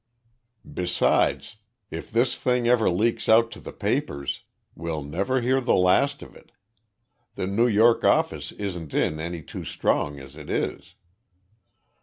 Besides, 0.73 1.57
if 1.91 2.09
this 2.09 2.35
thing 2.35 2.67
ever 2.67 2.89
leaks 2.89 3.29
out 3.29 3.51
to 3.51 3.59
the 3.59 3.71
papers 3.71 4.41
we'll 4.73 5.03
never 5.03 5.41
hear 5.41 5.61
the 5.61 5.75
last 5.75 6.23
of 6.23 6.35
it. 6.35 6.51
The 7.35 7.45
New 7.45 7.67
York 7.67 8.03
office 8.03 8.51
isn't 8.51 8.95
in 8.95 9.19
any 9.19 9.43
too 9.43 9.63
strong 9.63 10.19
as 10.19 10.35
it 10.35 10.49
is. 10.49 10.95